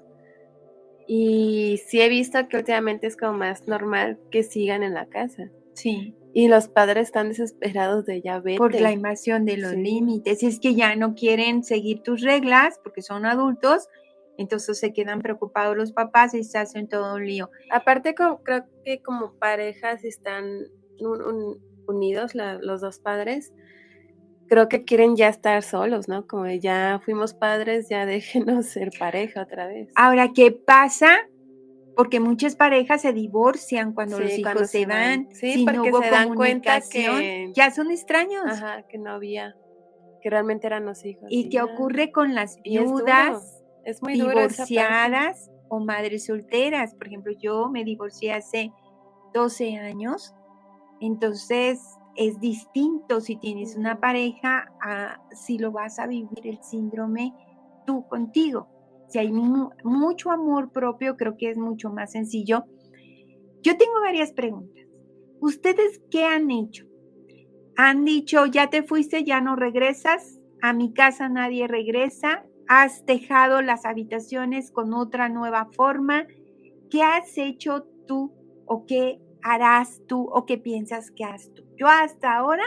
Y 1.06 1.80
sí 1.86 2.00
he 2.00 2.08
visto 2.08 2.48
que 2.48 2.56
últimamente 2.56 3.06
es 3.06 3.16
como 3.16 3.34
más 3.34 3.66
normal 3.68 4.18
que 4.30 4.42
sigan 4.42 4.82
en 4.82 4.94
la 4.94 5.06
casa. 5.06 5.50
Sí. 5.74 6.14
Y 6.32 6.48
los 6.48 6.68
padres 6.68 7.08
están 7.08 7.28
desesperados 7.28 8.06
de 8.06 8.20
ya 8.22 8.40
ver. 8.40 8.58
Por 8.58 8.78
la 8.80 8.90
invasión 8.90 9.44
de 9.44 9.56
los 9.56 9.74
límites. 9.74 10.42
Es 10.42 10.58
que 10.58 10.74
ya 10.74 10.96
no 10.96 11.14
quieren 11.14 11.62
seguir 11.62 12.02
tus 12.02 12.22
reglas 12.22 12.80
porque 12.82 13.02
son 13.02 13.26
adultos, 13.26 13.88
entonces 14.36 14.78
se 14.78 14.92
quedan 14.92 15.20
preocupados 15.20 15.76
los 15.76 15.92
papás 15.92 16.34
y 16.34 16.42
se 16.42 16.58
hacen 16.58 16.88
todo 16.88 17.14
un 17.14 17.26
lío. 17.26 17.50
Aparte, 17.70 18.14
creo 18.14 18.40
que 18.84 19.00
como 19.02 19.34
parejas 19.38 20.04
están 20.04 20.66
unidos 21.86 22.32
los 22.34 22.80
dos 22.80 22.98
padres, 22.98 23.52
creo 24.48 24.68
que 24.68 24.84
quieren 24.84 25.16
ya 25.16 25.28
estar 25.28 25.62
solos, 25.62 26.08
¿no? 26.08 26.26
Como 26.26 26.46
ya 26.46 27.00
fuimos 27.04 27.34
padres, 27.34 27.88
ya 27.88 28.06
déjenos 28.06 28.66
ser 28.66 28.90
pareja 28.98 29.42
otra 29.42 29.66
vez. 29.66 29.90
Ahora, 29.94 30.30
¿qué 30.34 30.52
pasa? 30.52 31.16
Porque 31.96 32.18
muchas 32.18 32.56
parejas 32.56 33.02
se 33.02 33.12
divorcian 33.12 33.92
cuando 33.92 34.18
los 34.18 34.36
hijos 34.36 34.70
se, 34.70 34.84
van. 34.84 35.28
Sí, 35.32 35.64
porque 35.64 35.92
se 35.92 36.10
dan 36.10 36.34
cuenta 36.34 36.80
que 36.80 37.52
ya 37.54 37.70
son 37.70 37.90
extraños. 37.90 38.44
Ajá, 38.46 38.82
que 38.88 38.98
no 38.98 39.10
había, 39.10 39.54
que 40.20 40.30
realmente 40.30 40.66
eran 40.66 40.86
los 40.86 41.04
hijos. 41.04 41.26
¿Y, 41.28 41.50
qué 41.50 41.62
ocurre 41.62 42.10
con 42.10 42.34
las 42.34 42.60
viudas, 42.62 43.62
es, 43.84 44.02
muy 44.02 44.14
divorciadas 44.14 45.52
o 45.68 45.78
madres 45.78 46.26
solteras? 46.26 46.94
Por 46.96 47.06
ejemplo, 47.06 47.32
yo 47.38 47.68
me 47.68 47.84
divorcié 47.84 48.32
hace 48.32 48.72
12 49.32 49.76
años 49.76 50.34
entonces 51.00 51.80
es 52.16 52.40
distinto 52.40 53.20
si 53.20 53.36
tienes 53.36 53.76
una 53.76 54.00
pareja 54.00 54.72
a 54.80 55.20
si 55.32 55.58
lo 55.58 55.72
vas 55.72 55.98
a 55.98 56.06
vivir 56.06 56.46
el 56.46 56.62
síndrome 56.62 57.34
tú 57.86 58.06
contigo. 58.06 58.68
Si 59.08 59.18
hay 59.18 59.30
mucho 59.32 60.30
amor 60.30 60.72
propio, 60.72 61.16
creo 61.16 61.36
que 61.36 61.50
es 61.50 61.58
mucho 61.58 61.90
más 61.90 62.12
sencillo. 62.12 62.64
Yo 63.62 63.76
tengo 63.76 64.00
varias 64.00 64.32
preguntas. 64.32 64.84
¿Ustedes 65.40 66.00
qué 66.10 66.24
han 66.24 66.50
hecho? 66.50 66.86
¿Han 67.76 68.04
dicho, 68.04 68.46
ya 68.46 68.70
te 68.70 68.82
fuiste, 68.82 69.24
ya 69.24 69.40
no 69.40 69.56
regresas? 69.56 70.40
A 70.62 70.72
mi 70.72 70.92
casa 70.92 71.28
nadie 71.28 71.68
regresa. 71.68 72.44
¿Has 72.66 73.04
dejado 73.04 73.60
las 73.60 73.84
habitaciones 73.84 74.70
con 74.70 74.94
otra 74.94 75.28
nueva 75.28 75.68
forma? 75.72 76.26
¿Qué 76.90 77.02
has 77.02 77.36
hecho 77.36 77.86
tú 78.06 78.32
o 78.66 78.86
qué 78.86 79.20
harás 79.44 80.00
tú 80.08 80.26
o 80.32 80.46
qué 80.46 80.58
piensas 80.58 81.10
que 81.10 81.22
harás 81.22 81.52
tú. 81.54 81.62
Yo 81.76 81.86
hasta 81.86 82.34
ahora 82.34 82.64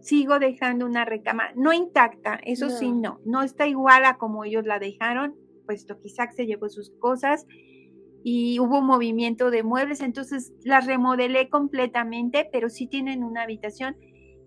sigo 0.00 0.38
dejando 0.38 0.86
una 0.86 1.04
recama, 1.04 1.50
no 1.54 1.72
intacta, 1.72 2.40
eso 2.44 2.70
sí, 2.70 2.92
no, 2.92 3.20
no 3.24 3.42
está 3.42 3.66
igual 3.66 4.04
a 4.04 4.16
como 4.16 4.44
ellos 4.44 4.64
la 4.64 4.78
dejaron, 4.78 5.36
puesto 5.66 6.00
que 6.00 6.08
Isaac 6.08 6.32
se 6.34 6.46
llevó 6.46 6.68
sus 6.68 6.90
cosas 6.98 7.46
y 8.24 8.58
hubo 8.58 8.80
movimiento 8.80 9.50
de 9.50 9.62
muebles, 9.62 10.00
entonces 10.00 10.52
las 10.64 10.86
remodelé 10.86 11.48
completamente, 11.48 12.48
pero 12.52 12.68
sí 12.68 12.86
tienen 12.86 13.22
una 13.22 13.42
habitación 13.42 13.96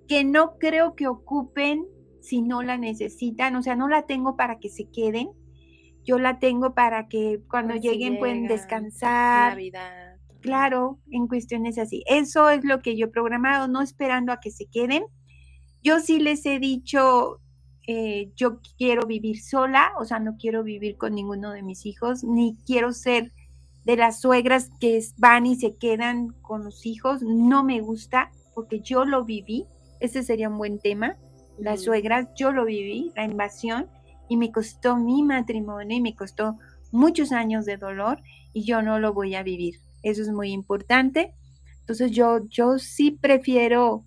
que 0.08 0.24
no 0.24 0.58
creo 0.58 0.96
que 0.96 1.08
ocupen 1.08 1.86
si 2.22 2.42
no 2.42 2.64
la 2.64 2.78
necesitan, 2.78 3.56
o 3.56 3.62
sea, 3.62 3.76
no 3.76 3.88
la 3.88 4.06
tengo 4.06 4.36
para 4.36 4.60
que 4.60 4.70
se 4.70 4.90
queden, 4.90 5.30
yo 6.04 6.18
la 6.18 6.40
tengo 6.40 6.74
para 6.74 7.08
que 7.08 7.42
cuando 7.50 7.74
pues 7.74 7.84
lleguen 7.84 8.20
pueden 8.20 8.48
descansar. 8.48 9.54
Navidad 9.54 10.05
claro 10.46 11.00
en 11.10 11.28
cuestiones 11.28 11.80
así. 11.80 12.04
Eso 12.06 12.52
es 12.52 12.64
lo 12.64 12.84
que 12.84 12.96
yo 12.96 13.08
he 13.08 13.10
programado, 13.10 13.68
no 13.68 13.82
esperando 13.82 14.32
a 14.32 14.40
que 14.40 14.52
se 14.52 14.68
queden. 14.68 15.04
Yo 15.82 16.00
sí 16.00 16.20
les 16.20 16.46
he 16.46 16.60
dicho, 16.60 17.42
eh, 17.88 18.32
yo 18.36 18.60
quiero 18.78 19.08
vivir 19.08 19.42
sola, 19.42 19.92
o 20.00 20.06
sea, 20.06 20.20
no 20.20 20.38
quiero 20.38 20.64
vivir 20.64 20.98
con 20.98 21.16
ninguno 21.16 21.52
de 21.52 21.64
mis 21.64 21.88
hijos, 21.88 22.24
ni 22.24 22.56
quiero 22.64 22.94
ser 22.94 23.32
de 23.86 23.98
las 23.98 24.22
suegras 24.22 24.70
que 24.80 25.04
van 25.18 25.48
y 25.48 25.56
se 25.56 25.76
quedan 25.78 26.30
con 26.44 26.64
los 26.64 26.86
hijos. 26.86 27.24
No 27.24 27.64
me 27.64 27.82
gusta 27.82 28.32
porque 28.54 28.82
yo 28.82 29.04
lo 29.04 29.26
viví. 29.26 29.66
Ese 30.00 30.22
sería 30.22 30.50
un 30.50 30.60
buen 30.60 30.78
tema. 30.78 31.18
Las 31.58 31.84
suegras, 31.84 32.28
yo 32.36 32.52
lo 32.52 32.66
viví, 32.66 33.12
la 33.16 33.24
invasión, 33.24 33.88
y 34.30 34.38
me 34.38 34.52
costó 34.52 34.98
mi 34.98 35.24
matrimonio 35.24 35.98
y 35.98 36.02
me 36.02 36.16
costó 36.16 36.60
muchos 36.92 37.32
años 37.32 37.66
de 37.66 37.78
dolor 37.78 38.22
y 38.54 38.64
yo 38.64 38.84
no 38.84 39.00
lo 39.00 39.14
voy 39.14 39.34
a 39.34 39.44
vivir. 39.44 39.85
Eso 40.06 40.22
es 40.22 40.30
muy 40.30 40.52
importante. 40.52 41.34
Entonces 41.80 42.12
yo, 42.12 42.48
yo 42.48 42.78
sí 42.78 43.12
prefiero, 43.12 44.06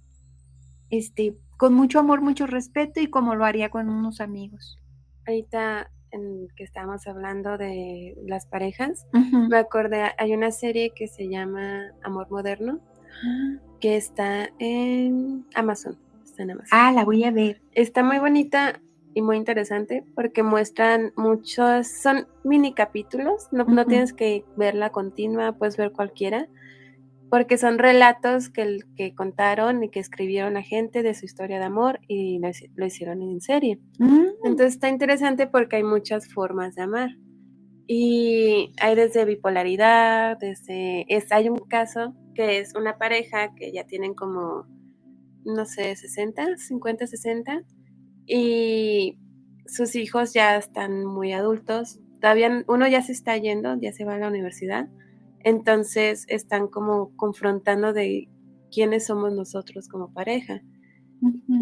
este, 0.91 1.37
con 1.57 1.75
mucho 1.75 1.99
amor, 1.99 2.21
mucho 2.21 2.47
respeto 2.47 3.01
y 3.01 3.09
como 3.09 3.35
lo 3.35 3.45
haría 3.45 3.69
con 3.69 3.89
unos 3.89 4.21
amigos. 4.21 4.79
Ahorita 5.27 5.91
en 6.13 6.49
que 6.57 6.63
estábamos 6.63 7.07
hablando 7.09 7.59
de 7.59 8.17
las 8.27 8.47
parejas, 8.47 9.07
me 9.13 9.59
acordé, 9.59 10.13
hay 10.17 10.35
una 10.35 10.53
serie 10.53 10.93
que 10.95 11.09
se 11.09 11.29
llama 11.29 11.93
Amor 12.03 12.31
Moderno, 12.31 12.81
ah. 13.25 13.59
que 13.81 13.97
está 13.97 14.51
en 14.61 15.47
Amazon. 15.55 15.99
Está 16.25 16.45
en 16.45 16.53
Amazon. 16.53 16.71
Ah, 16.71 16.93
la 16.93 17.05
voy 17.05 17.25
a 17.25 17.33
ver. 17.33 17.61
Está 17.73 18.05
muy 18.05 18.21
bonita 18.21 18.81
y 19.15 19.23
muy 19.23 19.37
interesante 19.37 20.05
porque 20.15 20.43
muestran 20.43 21.13
muchos, 21.17 21.89
son 21.89 22.27
mini 22.45 22.73
capítulos, 22.75 23.49
no, 23.53 23.65
no 23.65 23.87
tienes 23.87 24.13
que 24.13 24.45
verla 24.57 24.91
continua, 24.91 25.53
puedes 25.53 25.77
ver 25.77 25.93
cualquiera, 25.93 26.49
porque 27.31 27.59
son 27.59 27.79
relatos 27.79 28.49
que, 28.49 28.79
que 28.97 29.15
contaron 29.15 29.83
y 29.85 29.91
que 29.91 30.01
escribieron 30.01 30.55
la 30.55 30.63
gente 30.63 31.03
de 31.03 31.15
su 31.15 31.27
historia 31.27 31.59
de 31.59 31.65
amor 31.65 32.01
y 32.09 32.41
lo, 32.77 32.87
hicieron 32.87 33.23
en 33.23 33.41
serie. 33.41 33.81
Mm. 33.99 34.27
Entonces 34.45 34.75
está 34.75 34.89
interesante 34.89 35.47
porque 35.47 35.77
hay 35.77 35.85
muchas 35.85 36.33
formas 36.33 36.75
de 36.75 36.83
amar. 36.83 37.11
Y 37.87 38.73
hay 38.81 38.95
desde 38.95 39.25
bipolaridad, 39.25 40.37
desde... 40.39 41.07
Es, 41.09 41.33
hay 41.33 41.49
un 41.49 41.59
caso 41.59 42.15
que 42.35 42.59
es 42.59 42.75
una 42.75 42.99
pareja 42.99 43.55
que 43.55 43.73
ya 43.73 43.85
tienen 43.85 44.15
como, 44.15 44.67
no 45.45 45.65
sé, 45.65 45.97
60, 45.97 46.57
50, 46.59 47.07
60 47.07 47.65
y 48.29 49.19
sus 49.67 49.97
hijos 49.97 50.35
ya 50.35 50.57
están 50.57 51.05
muy 51.05 51.33
adultos. 51.33 51.99
Todavía 52.21 52.65
uno 52.69 52.87
ya 52.87 53.03
se 53.03 53.13
está 53.13 53.37
yendo, 53.37 53.77
ya 53.81 53.93
se 53.93 54.05
va 54.05 54.15
a 54.15 54.19
la 54.19 54.29
universidad. 54.29 54.89
Entonces 55.41 56.27
están 56.29 56.69
como 56.69 57.17
confrontando 57.17 57.93
de 57.93 58.29
quiénes 58.71 59.07
somos 59.07 59.33
nosotros 59.33 59.89
como 59.89 60.13
pareja. 60.13 60.63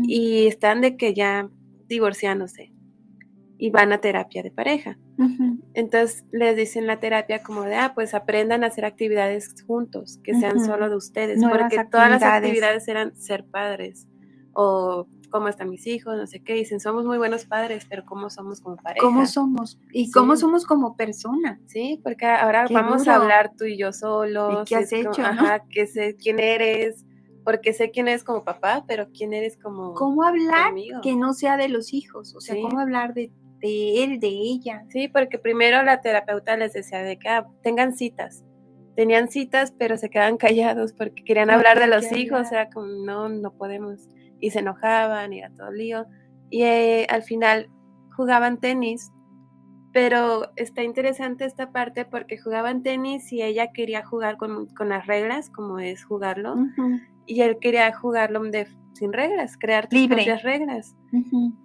Y 0.02 0.46
están 0.48 0.80
de 0.82 0.96
que 0.96 1.14
ya 1.14 1.48
divorciándose 1.88 2.72
y 3.58 3.70
van 3.70 3.92
a 3.92 3.98
terapia 3.98 4.42
de 4.42 4.50
pareja. 4.50 4.98
Entonces 5.72 6.24
les 6.30 6.56
dicen 6.56 6.86
la 6.86 7.00
terapia 7.00 7.42
como 7.42 7.62
de, 7.62 7.76
ah, 7.76 7.92
pues 7.94 8.12
aprendan 8.12 8.64
a 8.64 8.66
hacer 8.66 8.84
actividades 8.84 9.54
juntos, 9.66 10.20
que 10.22 10.34
sean 10.34 10.62
solo 10.64 10.90
de 10.90 10.96
ustedes, 10.96 11.40
porque 11.42 11.84
todas 11.90 12.10
las 12.10 12.22
actividades 12.22 12.86
eran 12.88 13.16
ser 13.16 13.44
padres 13.44 14.08
o 14.52 15.06
cómo 15.30 15.48
están 15.48 15.70
mis 15.70 15.86
hijos, 15.86 16.16
no 16.16 16.26
sé 16.26 16.42
qué, 16.42 16.54
dicen, 16.54 16.80
somos 16.80 17.04
muy 17.04 17.18
buenos 17.18 17.44
padres, 17.44 17.86
pero 17.88 18.04
¿cómo 18.04 18.30
somos 18.30 18.60
como 18.60 18.76
pareja? 18.76 19.04
¿Cómo 19.04 19.26
somos? 19.26 19.78
¿Y 19.92 20.10
cómo 20.10 20.36
somos 20.36 20.64
como 20.64 20.96
persona? 20.96 21.60
Sí, 21.66 22.00
porque 22.02 22.26
ahora 22.26 22.66
vamos 22.70 23.06
a 23.08 23.16
hablar 23.16 23.52
tú 23.56 23.64
y 23.64 23.76
yo 23.76 23.92
solos. 23.92 24.62
¿Y 24.62 24.64
qué 24.68 24.76
has 24.76 24.92
hecho? 24.92 25.22
Ajá, 25.22 25.64
que 25.68 25.86
sé 25.86 26.16
quién 26.16 26.38
eres, 26.38 27.04
porque 27.44 27.72
sé 27.72 27.90
quién 27.90 28.08
eres 28.08 28.24
como 28.24 28.44
papá, 28.44 28.84
pero 28.86 29.08
quién 29.12 29.32
eres 29.32 29.56
como 29.56 29.94
¿Cómo 29.94 30.24
hablar 30.24 30.72
que 31.02 31.16
no 31.16 31.32
sea 31.32 31.56
de 31.56 31.68
los 31.68 31.92
hijos? 31.92 32.34
O 32.34 32.40
sea, 32.40 32.56
¿cómo 32.60 32.80
hablar 32.80 33.14
de, 33.14 33.30
él, 33.62 34.20
de 34.20 34.28
ella? 34.28 34.84
Sí, 34.88 35.08
porque 35.08 35.38
primero 35.38 35.82
la 35.82 36.00
terapeuta 36.00 36.56
les 36.56 36.72
decía 36.72 37.02
de 37.02 37.18
que 37.18 37.28
ah, 37.28 37.46
tengan 37.62 37.96
citas. 37.96 38.44
Tenían 38.96 39.28
citas, 39.28 39.72
pero 39.78 39.96
se 39.96 40.10
quedaban 40.10 40.36
callados 40.38 40.92
porque 40.92 41.22
querían 41.24 41.50
hablar 41.50 41.78
de 41.78 41.86
los 41.86 42.10
hijos, 42.12 42.40
o 42.40 42.44
sea, 42.48 42.70
como 42.70 42.86
no, 42.86 43.28
no 43.28 43.52
podemos 43.52 44.08
y 44.40 44.50
se 44.50 44.60
enojaban 44.60 45.32
y 45.32 45.38
era 45.40 45.50
todo 45.50 45.70
lío. 45.70 46.06
Y 46.50 46.62
eh, 46.62 47.06
al 47.08 47.22
final 47.22 47.68
jugaban 48.16 48.58
tenis, 48.58 49.12
pero 49.92 50.50
está 50.56 50.82
interesante 50.82 51.44
esta 51.44 51.72
parte 51.72 52.04
porque 52.04 52.38
jugaban 52.38 52.82
tenis 52.82 53.32
y 53.32 53.42
ella 53.42 53.72
quería 53.72 54.04
jugar 54.04 54.36
con, 54.36 54.68
las 54.86 55.06
reglas, 55.06 55.50
como 55.50 55.78
es 55.78 56.04
jugarlo, 56.04 56.56
y 57.26 57.40
él 57.40 57.58
quería 57.60 57.94
jugarlo 57.94 58.42
de, 58.44 58.66
sin 58.92 59.12
reglas, 59.12 59.56
crear 59.58 59.88
tus 59.88 60.06
propias 60.06 60.42
reglas. 60.42 60.94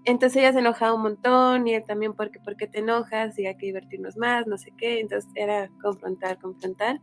Entonces 0.05 0.37
ella 0.37 0.53
se 0.53 0.59
enojaba 0.59 0.93
un 0.93 1.03
montón 1.03 1.67
y 1.67 1.73
él 1.73 1.83
también 1.85 2.13
porque, 2.13 2.39
porque 2.39 2.67
te 2.67 2.79
enojas 2.79 3.37
y 3.37 3.45
hay 3.45 3.57
que 3.57 3.67
divertirnos 3.67 4.17
más, 4.17 4.47
no 4.47 4.57
sé 4.57 4.71
qué, 4.77 4.99
entonces 4.99 5.29
era 5.35 5.69
confrontar, 5.81 6.37
confrontar. 6.39 7.01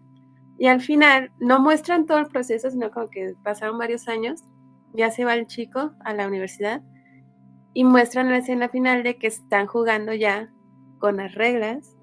Y 0.58 0.66
al 0.66 0.80
final 0.80 1.30
no 1.38 1.60
muestran 1.60 2.06
todo 2.06 2.18
el 2.18 2.26
proceso, 2.26 2.70
sino 2.70 2.90
como 2.90 3.08
que 3.08 3.34
pasaron 3.42 3.78
varios 3.78 4.08
años 4.08 4.42
ya 4.92 5.10
se 5.10 5.24
va 5.24 5.34
el 5.34 5.46
chico 5.46 5.92
a 6.00 6.14
la 6.14 6.26
universidad 6.26 6.82
y 7.74 7.84
muestran 7.84 8.28
la 8.28 8.38
escena 8.38 8.68
final 8.68 9.02
de 9.02 9.16
que 9.16 9.26
están 9.26 9.66
jugando 9.66 10.12
ya 10.12 10.50
con 10.98 11.18
las 11.18 11.34
reglas, 11.34 11.96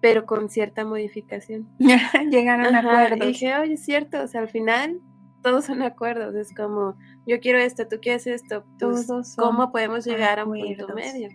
pero 0.00 0.26
con 0.26 0.48
cierta 0.48 0.84
modificación. 0.84 1.68
Llegaron 2.30 2.74
a 2.74 2.80
acuerdos. 2.80 3.28
Y 3.28 3.32
dije, 3.32 3.54
oye, 3.56 3.74
es 3.74 3.84
cierto, 3.84 4.22
o 4.22 4.26
sea, 4.26 4.40
al 4.40 4.48
final 4.48 5.00
todos 5.42 5.66
son 5.66 5.82
acuerdos, 5.82 6.34
es 6.34 6.54
como, 6.54 6.96
yo 7.26 7.38
quiero 7.38 7.58
esto, 7.58 7.86
tú 7.86 7.96
quieres 8.00 8.26
esto, 8.26 8.64
pues, 8.80 9.06
todos 9.06 9.36
¿cómo 9.36 9.70
podemos 9.70 10.04
llegar 10.04 10.38
a 10.38 10.44
un 10.44 10.58
punto 10.58 10.94
medio? 10.94 11.28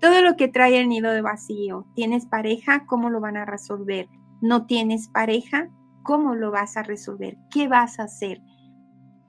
Todo 0.00 0.22
lo 0.22 0.36
que 0.36 0.48
trae 0.48 0.78
el 0.78 0.88
nido 0.88 1.10
de 1.10 1.22
vacío. 1.22 1.86
¿Tienes 1.94 2.26
pareja? 2.26 2.84
¿Cómo 2.86 3.10
lo 3.10 3.20
van 3.20 3.36
a 3.36 3.46
resolver? 3.46 4.08
¿No 4.46 4.64
tienes 4.64 5.08
pareja? 5.08 5.68
¿Cómo 6.04 6.36
lo 6.36 6.52
vas 6.52 6.76
a 6.76 6.84
resolver? 6.84 7.36
¿Qué 7.50 7.66
vas 7.66 7.98
a 7.98 8.04
hacer? 8.04 8.40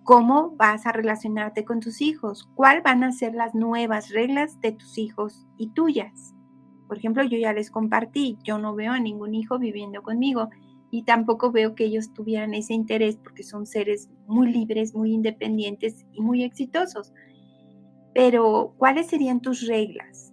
¿Cómo 0.03 0.55
vas 0.57 0.85
a 0.85 0.91
relacionarte 0.91 1.65
con 1.65 1.79
tus 1.79 2.01
hijos? 2.01 2.47
¿Cuáles 2.53 2.83
van 2.83 3.03
a 3.03 3.11
ser 3.11 3.33
las 3.33 3.55
nuevas 3.55 4.11
reglas 4.11 4.61
de 4.61 4.73
tus 4.73 4.99
hijos 4.99 5.47
y 5.57 5.69
tuyas? 5.69 6.35
Por 6.87 6.99
ejemplo, 6.99 7.23
yo 7.23 7.39
ya 7.39 7.51
les 7.51 7.71
compartí, 7.71 8.37
yo 8.43 8.59
no 8.59 8.75
veo 8.75 8.91
a 8.91 8.99
ningún 8.99 9.33
hijo 9.33 9.57
viviendo 9.57 10.03
conmigo 10.03 10.49
y 10.91 11.01
tampoco 11.01 11.51
veo 11.51 11.73
que 11.73 11.85
ellos 11.85 12.13
tuvieran 12.13 12.53
ese 12.53 12.75
interés 12.75 13.17
porque 13.17 13.41
son 13.41 13.65
seres 13.65 14.11
muy 14.27 14.51
libres, 14.51 14.93
muy 14.93 15.13
independientes 15.13 16.05
y 16.13 16.21
muy 16.21 16.43
exitosos. 16.43 17.11
Pero, 18.13 18.75
¿cuáles 18.77 19.07
serían 19.07 19.41
tus 19.41 19.65
reglas? 19.65 20.31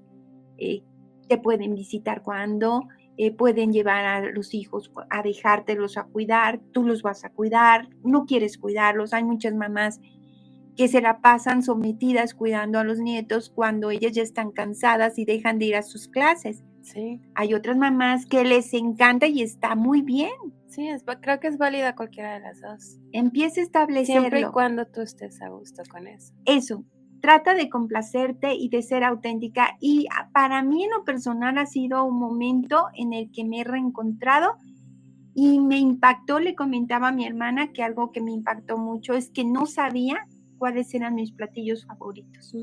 Eh, 0.59 0.83
te 1.26 1.38
pueden 1.38 1.75
visitar 1.75 2.23
cuando, 2.23 2.83
eh, 3.16 3.30
pueden 3.30 3.73
llevar 3.73 4.04
a 4.04 4.21
los 4.21 4.54
hijos 4.54 4.90
a 5.11 5.23
dejártelos 5.23 5.97
a 5.97 6.04
cuidar, 6.04 6.61
tú 6.73 6.83
los 6.83 7.02
vas 7.02 7.25
a 7.25 7.30
cuidar, 7.30 7.88
no 8.02 8.26
quieres 8.26 8.59
cuidarlos. 8.59 9.12
Hay 9.12 9.25
muchas 9.25 9.54
mamás 9.54 10.00
que 10.76 10.88
se 10.88 11.00
la 11.00 11.21
pasan 11.21 11.62
sometidas 11.62 12.35
cuidando 12.35 12.78
a 12.78 12.85
los 12.85 12.99
nietos 12.99 13.50
cuando 13.54 13.90
ellas 13.90 14.12
ya 14.12 14.23
están 14.23 14.50
cansadas 14.50 15.18
y 15.18 15.25
dejan 15.25 15.59
de 15.59 15.66
ir 15.66 15.76
a 15.76 15.83
sus 15.83 16.09
clases. 16.09 16.64
Sí. 16.83 17.21
Hay 17.35 17.54
otras 17.54 17.76
mamás 17.76 18.26
que 18.26 18.44
les 18.44 18.75
encanta 18.75 19.26
y 19.26 19.42
está 19.42 19.75
muy 19.75 20.02
bien. 20.02 20.33
Sí, 20.66 20.88
creo 21.21 21.38
que 21.38 21.47
es 21.47 21.56
válida 21.56 21.94
cualquiera 21.94 22.35
de 22.35 22.40
las 22.40 22.61
dos. 22.61 22.99
Empieza 23.12 23.61
a 23.61 23.64
establecerlo. 23.64 24.23
Siempre 24.23 24.40
y 24.40 24.44
cuando 24.47 24.87
tú 24.87 25.02
estés 25.02 25.40
a 25.40 25.49
gusto 25.49 25.85
con 25.88 26.09
eso. 26.09 26.35
Eso. 26.44 26.85
Trata 27.25 27.54
de 27.54 27.71
complacerte 27.71 28.52
y 28.54 28.69
de 28.69 28.83
ser 28.83 29.02
auténtica. 29.02 29.78
Y 29.81 30.09
ah, 30.14 30.28
para 30.31 30.62
mí 30.62 30.85
en 30.85 30.90
lo 30.90 31.04
personal 31.04 31.57
ha 31.57 31.64
sido 31.64 32.04
un 32.04 32.19
momento 32.19 32.88
en 32.93 33.14
el 33.14 33.33
que 33.33 33.47
me 33.47 33.62
he 33.62 33.64
reencontrado 33.64 34.59
y 35.35 35.59
me 35.59 35.78
impactó, 35.78 36.38
le 36.38 36.54
comentaba 36.54 37.09
a 37.09 37.12
mi 37.12 37.25
hermana 37.25 37.73
que 37.73 37.83
algo 37.83 38.12
que 38.12 38.21
me 38.21 38.33
impactó 38.33 38.76
mucho 38.76 39.14
es 39.14 39.31
que 39.31 39.43
no 39.43 39.64
sabía 39.64 40.26
cuáles 40.59 40.93
eran 40.93 41.14
mis 41.14 41.33
platillos 41.33 41.87
favoritos 41.87 42.54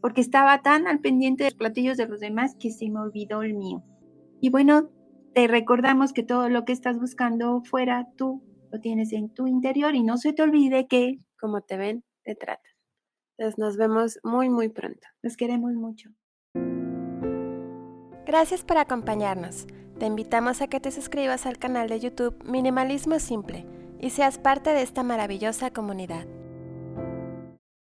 porque 0.00 0.20
estaba 0.20 0.62
tan 0.62 0.88
al 0.88 0.98
pendiente 0.98 1.44
de 1.44 1.50
los 1.50 1.56
platillos 1.56 1.96
de 1.96 2.08
los 2.08 2.18
demás 2.18 2.56
que 2.58 2.72
se 2.72 2.90
me 2.90 2.98
olvidó 2.98 3.44
el 3.44 3.54
mío. 3.54 3.84
Y 4.40 4.50
bueno, 4.50 4.90
te 5.32 5.46
recordamos 5.46 6.12
que 6.12 6.24
todo 6.24 6.48
lo 6.48 6.64
que 6.64 6.72
estás 6.72 6.98
buscando 6.98 7.62
fuera, 7.62 8.08
tú 8.16 8.42
lo 8.72 8.80
tienes 8.80 9.12
en 9.12 9.32
tu 9.32 9.46
interior 9.46 9.94
y 9.94 10.02
no 10.02 10.16
se 10.16 10.32
te 10.32 10.42
olvide 10.42 10.88
que 10.88 11.20
como 11.38 11.60
te 11.60 11.76
ven, 11.76 12.02
te 12.24 12.34
tratan. 12.34 12.77
Nos 13.56 13.76
vemos 13.76 14.18
muy, 14.22 14.48
muy 14.48 14.68
pronto. 14.68 15.06
Los 15.22 15.36
queremos 15.36 15.72
mucho. 15.74 16.10
Gracias 18.26 18.62
por 18.62 18.76
acompañarnos. 18.76 19.66
Te 19.98 20.06
invitamos 20.06 20.60
a 20.60 20.68
que 20.68 20.80
te 20.80 20.90
suscribas 20.90 21.46
al 21.46 21.58
canal 21.58 21.88
de 21.88 21.98
YouTube 21.98 22.36
Minimalismo 22.44 23.18
Simple 23.18 23.66
y 24.00 24.10
seas 24.10 24.38
parte 24.38 24.70
de 24.70 24.82
esta 24.82 25.02
maravillosa 25.02 25.72
comunidad. 25.72 26.26